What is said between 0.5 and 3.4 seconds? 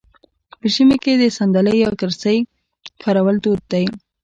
په ژمي کې د ساندلۍ یا کرسۍ کارول